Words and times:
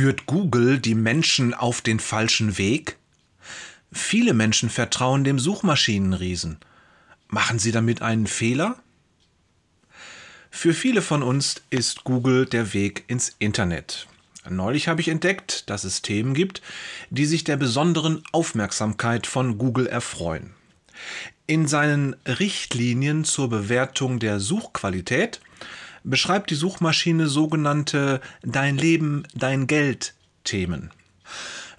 Führt 0.00 0.24
Google 0.24 0.78
die 0.78 0.94
Menschen 0.94 1.52
auf 1.52 1.82
den 1.82 2.00
falschen 2.00 2.56
Weg? 2.56 2.96
Viele 3.92 4.32
Menschen 4.32 4.70
vertrauen 4.70 5.24
dem 5.24 5.38
Suchmaschinenriesen. 5.38 6.56
Machen 7.28 7.58
sie 7.58 7.70
damit 7.70 8.00
einen 8.00 8.26
Fehler? 8.26 8.76
Für 10.50 10.72
viele 10.72 11.02
von 11.02 11.22
uns 11.22 11.56
ist 11.68 12.04
Google 12.04 12.46
der 12.46 12.72
Weg 12.72 13.04
ins 13.08 13.36
Internet. 13.40 14.06
Neulich 14.48 14.88
habe 14.88 15.02
ich 15.02 15.08
entdeckt, 15.08 15.68
dass 15.68 15.84
es 15.84 16.00
Themen 16.00 16.32
gibt, 16.32 16.62
die 17.10 17.26
sich 17.26 17.44
der 17.44 17.58
besonderen 17.58 18.22
Aufmerksamkeit 18.32 19.26
von 19.26 19.58
Google 19.58 19.86
erfreuen. 19.86 20.54
In 21.46 21.68
seinen 21.68 22.16
Richtlinien 22.24 23.26
zur 23.26 23.50
Bewertung 23.50 24.18
der 24.18 24.40
Suchqualität 24.40 25.42
beschreibt 26.04 26.50
die 26.50 26.54
Suchmaschine 26.54 27.28
sogenannte 27.28 28.20
Dein 28.42 28.76
Leben, 28.76 29.24
dein 29.34 29.66
Geld 29.66 30.14
Themen. 30.44 30.90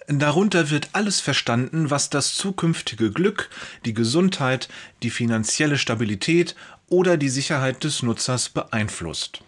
Darunter 0.07 0.70
wird 0.70 0.89
alles 0.93 1.20
verstanden, 1.21 1.89
was 1.89 2.09
das 2.09 2.35
zukünftige 2.35 3.12
Glück, 3.12 3.49
die 3.85 3.93
Gesundheit, 3.93 4.67
die 5.03 5.09
finanzielle 5.09 5.77
Stabilität 5.77 6.55
oder 6.88 7.17
die 7.17 7.29
Sicherheit 7.29 7.84
des 7.84 8.03
Nutzers 8.03 8.49
beeinflusst. 8.49 9.41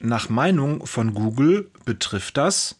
Nach 0.00 0.28
Meinung 0.28 0.86
von 0.86 1.14
Google 1.14 1.70
betrifft 1.84 2.36
das 2.36 2.76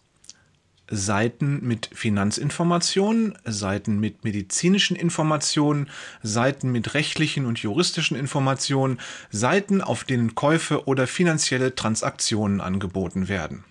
Seiten 0.88 1.66
mit 1.66 1.90
Finanzinformationen, 1.92 3.36
Seiten 3.44 3.98
mit 3.98 4.24
medizinischen 4.24 4.96
Informationen, 4.96 5.88
Seiten 6.22 6.70
mit 6.70 6.94
rechtlichen 6.94 7.44
und 7.44 7.58
juristischen 7.58 8.16
Informationen, 8.16 9.00
Seiten, 9.30 9.80
auf 9.80 10.04
denen 10.04 10.34
Käufe 10.34 10.86
oder 10.86 11.06
finanzielle 11.06 11.74
Transaktionen 11.74 12.60
angeboten 12.60 13.28
werden. 13.28 13.64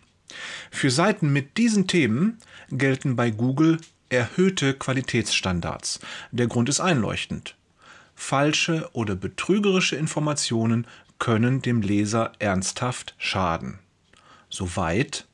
Für 0.72 0.92
Seiten 0.92 1.32
mit 1.32 1.58
diesen 1.58 1.88
Themen 1.88 2.40
gelten 2.70 3.16
bei 3.16 3.32
Google 3.32 3.80
erhöhte 4.10 4.74
Qualitätsstandards. 4.74 6.00
Der 6.32 6.48
Grund 6.48 6.70
ist 6.70 6.80
einleuchtend. 6.80 7.56
Falsche 8.16 8.90
oder 8.94 9.16
betrügerische 9.16 9.96
Informationen 9.96 10.88
können 11.20 11.62
dem 11.62 11.82
Leser 11.82 12.34
ernsthaft 12.40 13.16
schaden. 13.18 13.80
So 14.50 14.76
weit, 14.76 15.26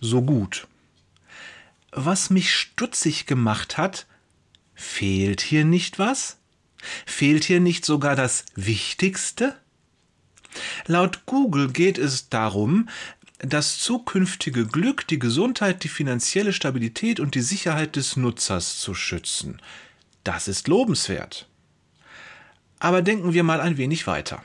so 0.00 0.22
gut. 0.22 0.66
Was 1.98 2.28
mich 2.28 2.54
stutzig 2.54 3.24
gemacht 3.24 3.78
hat, 3.78 4.06
fehlt 4.74 5.40
hier 5.40 5.64
nicht 5.64 5.98
was? 5.98 6.36
Fehlt 7.06 7.44
hier 7.44 7.58
nicht 7.58 7.86
sogar 7.86 8.14
das 8.14 8.44
Wichtigste? 8.54 9.58
Laut 10.84 11.24
Google 11.24 11.72
geht 11.72 11.96
es 11.96 12.28
darum, 12.28 12.90
das 13.38 13.78
zukünftige 13.78 14.66
Glück, 14.66 15.06
die 15.08 15.18
Gesundheit, 15.18 15.84
die 15.84 15.88
finanzielle 15.88 16.52
Stabilität 16.52 17.18
und 17.18 17.34
die 17.34 17.40
Sicherheit 17.40 17.96
des 17.96 18.14
Nutzers 18.18 18.78
zu 18.78 18.92
schützen. 18.92 19.62
Das 20.22 20.48
ist 20.48 20.68
lobenswert. 20.68 21.48
Aber 22.78 23.00
denken 23.00 23.32
wir 23.32 23.42
mal 23.42 23.62
ein 23.62 23.78
wenig 23.78 24.06
weiter. 24.06 24.44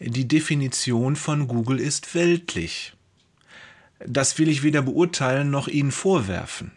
Die 0.00 0.26
Definition 0.26 1.14
von 1.14 1.46
Google 1.46 1.78
ist 1.78 2.12
weltlich. 2.16 2.94
Das 4.06 4.38
will 4.38 4.48
ich 4.48 4.62
weder 4.62 4.82
beurteilen 4.82 5.50
noch 5.50 5.68
Ihnen 5.68 5.92
vorwerfen. 5.92 6.72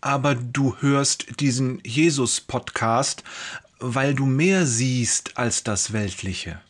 Aber 0.00 0.34
du 0.34 0.76
hörst 0.80 1.40
diesen 1.40 1.80
Jesus-Podcast, 1.84 3.24
weil 3.80 4.14
du 4.14 4.26
mehr 4.26 4.66
siehst 4.66 5.36
als 5.36 5.64
das 5.64 5.92
Weltliche. 5.92 6.60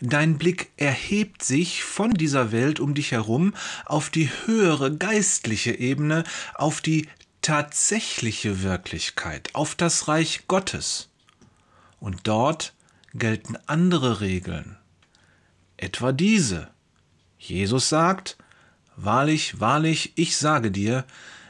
Dein 0.00 0.38
Blick 0.38 0.70
erhebt 0.76 1.42
sich 1.44 1.84
von 1.84 2.12
dieser 2.14 2.52
Welt 2.52 2.80
um 2.80 2.94
dich 2.94 3.12
herum 3.12 3.54
auf 3.86 4.10
die 4.10 4.30
höhere 4.46 4.94
geistliche 4.96 5.72
Ebene, 5.72 6.24
auf 6.54 6.80
die 6.80 7.08
tatsächliche 7.42 8.62
Wirklichkeit, 8.62 9.50
auf 9.54 9.74
das 9.74 10.08
Reich 10.08 10.46
Gottes. 10.48 11.08
Und 11.98 12.20
dort 12.26 12.74
gelten 13.14 13.56
andere 13.66 14.20
Regeln. 14.20 14.76
Etwa 15.76 16.12
diese. 16.12 16.68
Jesus 17.38 17.88
sagt, 17.88 18.36
Wahrlich, 19.02 19.60
wahrlich, 19.60 20.12
ich 20.16 20.36
sage 20.36 20.70
dir, 20.70 21.06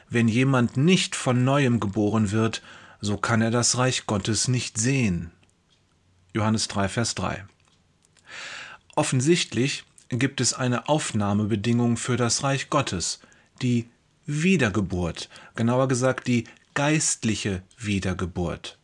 wenn 0.09 0.29
jemand 0.29 0.77
nicht 0.77 1.17
von 1.17 1.43
neuem 1.43 1.81
geboren 1.81 2.31
wird, 2.31 2.61
so 3.01 3.17
kann 3.17 3.41
er 3.41 3.51
das 3.51 3.77
Reich 3.77 4.05
Gottes 4.05 4.47
nicht 4.47 4.77
sehen. 4.77 5.31
Johannes 6.33 6.69
3, 6.69 6.87
Vers 6.87 7.13
3. 7.15 7.43
Offensichtlich 8.95 9.83
gibt 10.07 10.39
es 10.39 10.53
eine 10.53 10.87
Aufnahmebedingung 10.87 11.97
für 11.97 12.15
das 12.15 12.41
Reich 12.41 12.69
Gottes, 12.69 13.19
die 13.61 13.89
Wiedergeburt, 14.25 15.27
genauer 15.55 15.89
gesagt 15.89 16.27
die 16.27 16.45
geistliche 16.73 17.63
Wiedergeburt. 17.77 18.77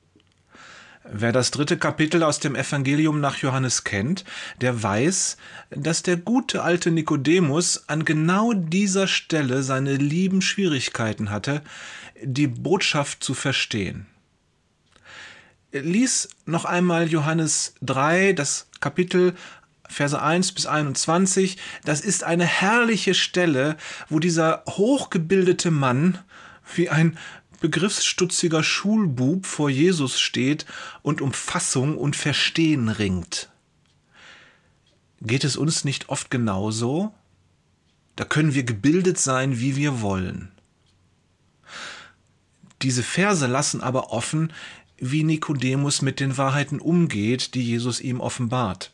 Wer 1.09 1.31
das 1.31 1.51
dritte 1.51 1.77
Kapitel 1.77 2.21
aus 2.21 2.39
dem 2.39 2.55
Evangelium 2.55 3.21
nach 3.21 3.37
Johannes 3.37 3.85
kennt, 3.85 4.25
der 4.59 4.83
weiß, 4.83 5.37
dass 5.69 6.03
der 6.03 6.17
gute 6.17 6.63
alte 6.63 6.91
Nikodemus 6.91 7.87
an 7.87 8.03
genau 8.03 8.53
dieser 8.53 9.07
Stelle 9.07 9.63
seine 9.63 9.95
lieben 9.95 10.41
Schwierigkeiten 10.41 11.29
hatte, 11.29 11.61
die 12.21 12.47
Botschaft 12.47 13.23
zu 13.23 13.33
verstehen. 13.33 14.07
Lies 15.71 16.29
noch 16.45 16.65
einmal 16.65 17.07
Johannes 17.07 17.75
3, 17.81 18.33
das 18.33 18.67
Kapitel 18.81 19.33
Verse 19.87 20.21
1 20.21 20.51
bis 20.51 20.65
21, 20.65 21.57
das 21.85 22.01
ist 22.01 22.25
eine 22.25 22.45
herrliche 22.45 23.13
Stelle, 23.13 23.77
wo 24.09 24.19
dieser 24.19 24.63
hochgebildete 24.67 25.71
Mann 25.71 26.17
wie 26.75 26.89
ein 26.89 27.17
begriffsstutziger 27.59 28.63
Schulbub 28.63 29.45
vor 29.45 29.69
Jesus 29.69 30.19
steht 30.19 30.65
und 31.01 31.21
um 31.21 31.33
Fassung 31.33 31.97
und 31.97 32.15
Verstehen 32.15 32.89
ringt. 32.89 33.49
Geht 35.21 35.43
es 35.43 35.57
uns 35.57 35.83
nicht 35.83 36.09
oft 36.09 36.29
genauso? 36.29 37.13
Da 38.15 38.25
können 38.25 38.53
wir 38.53 38.63
gebildet 38.63 39.17
sein, 39.17 39.59
wie 39.59 39.75
wir 39.75 40.01
wollen. 40.01 40.51
Diese 42.81 43.03
Verse 43.03 43.47
lassen 43.47 43.81
aber 43.81 44.11
offen, 44.11 44.53
wie 44.97 45.23
Nikodemus 45.23 46.01
mit 46.01 46.19
den 46.19 46.37
Wahrheiten 46.37 46.79
umgeht, 46.79 47.53
die 47.53 47.63
Jesus 47.63 47.99
ihm 47.99 48.19
offenbart. 48.19 48.91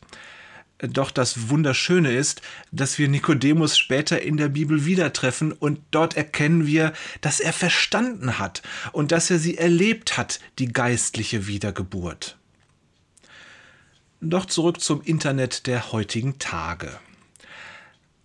Doch 0.78 1.10
das 1.10 1.48
Wunderschöne 1.50 2.12
ist, 2.12 2.42
dass 2.72 2.98
wir 2.98 3.08
Nikodemus 3.08 3.78
später 3.78 4.20
in 4.20 4.36
der 4.36 4.48
Bibel 4.48 4.84
wieder 4.84 5.12
treffen 5.12 5.52
und 5.52 5.80
dort 5.92 6.16
erkennen 6.16 6.66
wir, 6.66 6.92
dass 7.20 7.38
er 7.38 7.52
verstanden 7.52 8.38
hat 8.38 8.62
und 8.92 9.12
dass 9.12 9.30
er 9.30 9.38
sie 9.38 9.56
erlebt 9.56 10.16
hat, 10.16 10.40
die 10.58 10.72
geistliche 10.72 11.46
Wiedergeburt. 11.46 12.36
Doch 14.20 14.46
zurück 14.46 14.80
zum 14.80 15.02
Internet 15.02 15.66
der 15.66 15.92
heutigen 15.92 16.38
Tage. 16.38 16.98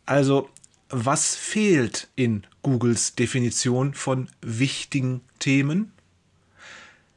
Also, 0.05 0.49
was 0.89 1.35
fehlt 1.35 2.07
in 2.15 2.47
Googles 2.63 3.13
Definition 3.13 3.93
von 3.93 4.27
wichtigen 4.41 5.21
Themen? 5.37 5.91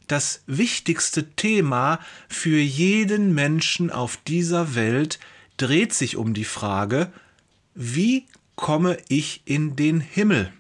Das 0.07 0.43
wichtigste 0.47 1.31
Thema 1.31 1.99
für 2.29 2.59
jeden 2.59 3.35
Menschen 3.35 3.91
auf 3.91 4.17
dieser 4.17 4.75
Welt 4.75 5.19
dreht 5.57 5.93
sich 5.93 6.17
um 6.17 6.35
die 6.35 6.45
Frage, 6.45 7.13
wie 7.75 8.27
komme 8.57 8.99
ich 9.09 9.43
in 9.45 9.77
den 9.77 10.01
Himmel? 10.01 10.53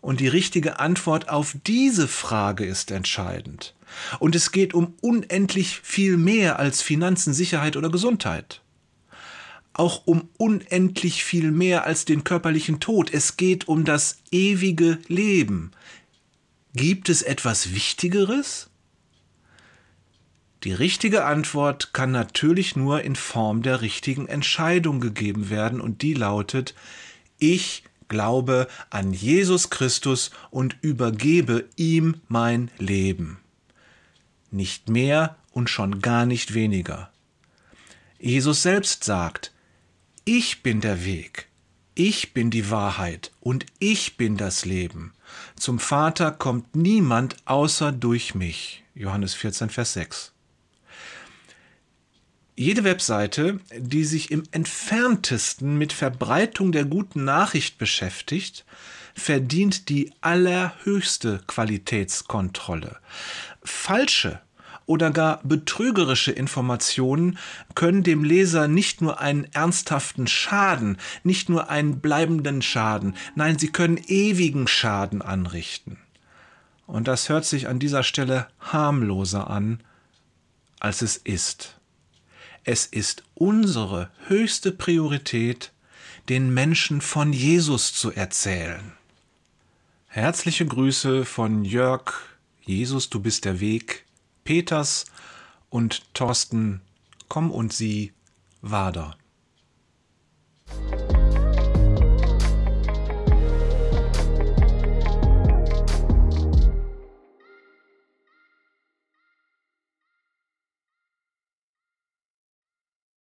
Und 0.00 0.20
die 0.20 0.28
richtige 0.28 0.80
Antwort 0.80 1.30
auf 1.30 1.56
diese 1.66 2.08
Frage 2.08 2.66
ist 2.66 2.90
entscheidend. 2.90 3.74
Und 4.18 4.34
es 4.34 4.52
geht 4.52 4.74
um 4.74 4.94
unendlich 5.00 5.80
viel 5.80 6.18
mehr 6.18 6.58
als 6.58 6.82
Finanzen, 6.82 7.32
Sicherheit 7.32 7.76
oder 7.76 7.90
Gesundheit. 7.90 8.60
Auch 9.72 10.02
um 10.06 10.28
unendlich 10.36 11.24
viel 11.24 11.50
mehr 11.50 11.86
als 11.86 12.04
den 12.04 12.22
körperlichen 12.22 12.80
Tod. 12.80 13.12
Es 13.12 13.38
geht 13.38 13.66
um 13.66 13.84
das 13.86 14.18
ewige 14.30 14.98
Leben, 15.08 15.72
Gibt 16.76 17.08
es 17.08 17.22
etwas 17.22 17.72
Wichtigeres? 17.72 18.68
Die 20.64 20.72
richtige 20.72 21.24
Antwort 21.24 21.92
kann 21.92 22.10
natürlich 22.10 22.74
nur 22.74 23.02
in 23.02 23.14
Form 23.14 23.62
der 23.62 23.80
richtigen 23.80 24.26
Entscheidung 24.26 24.98
gegeben 24.98 25.50
werden 25.50 25.80
und 25.80 26.02
die 26.02 26.14
lautet, 26.14 26.74
ich 27.38 27.84
glaube 28.08 28.66
an 28.90 29.12
Jesus 29.12 29.70
Christus 29.70 30.32
und 30.50 30.76
übergebe 30.80 31.68
ihm 31.76 32.20
mein 32.26 32.72
Leben. 32.78 33.38
Nicht 34.50 34.88
mehr 34.88 35.36
und 35.52 35.70
schon 35.70 36.00
gar 36.00 36.26
nicht 36.26 36.54
weniger. 36.54 37.12
Jesus 38.18 38.62
selbst 38.62 39.04
sagt, 39.04 39.52
ich 40.24 40.64
bin 40.64 40.80
der 40.80 41.04
Weg, 41.04 41.46
ich 41.94 42.32
bin 42.32 42.50
die 42.50 42.70
Wahrheit 42.70 43.30
und 43.40 43.66
ich 43.78 44.16
bin 44.16 44.36
das 44.36 44.64
Leben. 44.64 45.12
Zum 45.56 45.78
Vater 45.78 46.30
kommt 46.30 46.74
niemand 46.74 47.36
außer 47.44 47.92
durch 47.92 48.34
mich. 48.34 48.84
Johannes 48.94 49.34
14, 49.34 49.70
Vers 49.70 49.92
6. 49.94 50.32
Jede 52.56 52.84
Webseite, 52.84 53.58
die 53.76 54.04
sich 54.04 54.30
im 54.30 54.44
entferntesten 54.52 55.76
mit 55.76 55.92
Verbreitung 55.92 56.70
der 56.70 56.84
guten 56.84 57.24
Nachricht 57.24 57.78
beschäftigt, 57.78 58.64
verdient 59.14 59.88
die 59.88 60.12
allerhöchste 60.20 61.40
Qualitätskontrolle. 61.46 62.98
Falsche 63.62 64.40
oder 64.86 65.10
gar 65.10 65.40
betrügerische 65.42 66.32
Informationen 66.32 67.38
können 67.74 68.02
dem 68.02 68.24
Leser 68.24 68.68
nicht 68.68 69.00
nur 69.00 69.20
einen 69.20 69.44
ernsthaften 69.52 70.26
Schaden, 70.26 70.98
nicht 71.22 71.48
nur 71.48 71.70
einen 71.70 72.00
bleibenden 72.00 72.62
Schaden, 72.62 73.16
nein, 73.34 73.58
sie 73.58 73.68
können 73.68 73.98
ewigen 74.06 74.66
Schaden 74.66 75.22
anrichten. 75.22 75.98
Und 76.86 77.08
das 77.08 77.28
hört 77.28 77.44
sich 77.44 77.68
an 77.68 77.78
dieser 77.78 78.02
Stelle 78.02 78.48
harmloser 78.60 79.48
an, 79.48 79.80
als 80.80 81.02
es 81.02 81.16
ist. 81.16 81.76
Es 82.64 82.86
ist 82.86 83.24
unsere 83.34 84.10
höchste 84.26 84.72
Priorität, 84.72 85.72
den 86.28 86.52
Menschen 86.52 87.00
von 87.00 87.32
Jesus 87.32 87.94
zu 87.94 88.12
erzählen. 88.12 88.92
Herzliche 90.08 90.64
Grüße 90.64 91.24
von 91.24 91.64
Jörg, 91.64 92.12
Jesus, 92.62 93.10
du 93.10 93.20
bist 93.20 93.44
der 93.44 93.60
Weg, 93.60 94.03
Peters 94.44 95.06
und 95.70 96.02
Thorsten, 96.14 96.82
komm 97.28 97.50
und 97.50 97.72
sieh, 97.72 98.12
Wader. 98.62 99.16